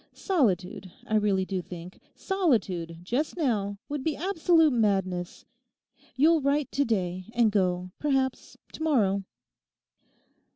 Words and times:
Solitude, 0.15 0.91
I 1.05 1.13
really 1.17 1.45
do 1.45 1.61
think, 1.61 1.99
solitude 2.15 3.01
just 3.03 3.37
now 3.37 3.77
would 3.87 4.03
be 4.03 4.15
absolute 4.17 4.73
madness. 4.73 5.45
You'll 6.15 6.41
write 6.41 6.71
to 6.71 6.85
day 6.85 7.25
and 7.35 7.51
go, 7.51 7.91
perhaps, 7.99 8.57
to 8.73 8.81
morrow! 8.81 9.25